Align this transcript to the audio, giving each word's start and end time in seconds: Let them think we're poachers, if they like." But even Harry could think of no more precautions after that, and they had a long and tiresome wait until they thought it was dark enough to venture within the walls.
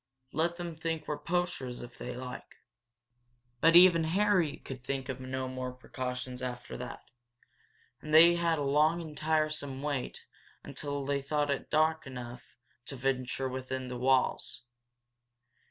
Let 0.31 0.55
them 0.55 0.75
think 0.75 1.07
we're 1.07 1.19
poachers, 1.19 1.83
if 1.83 1.99
they 1.99 2.15
like." 2.15 2.55
But 3.59 3.75
even 3.75 4.03
Harry 4.05 4.57
could 4.57 4.83
think 4.83 5.09
of 5.09 5.19
no 5.19 5.47
more 5.47 5.73
precautions 5.73 6.41
after 6.41 6.75
that, 6.77 7.03
and 8.01 8.11
they 8.11 8.33
had 8.33 8.57
a 8.57 8.63
long 8.63 8.99
and 8.99 9.15
tiresome 9.15 9.83
wait 9.83 10.25
until 10.63 11.05
they 11.05 11.21
thought 11.21 11.51
it 11.51 11.59
was 11.59 11.67
dark 11.69 12.07
enough 12.07 12.57
to 12.87 12.95
venture 12.95 13.47
within 13.47 13.89
the 13.89 13.97
walls. 13.99 14.63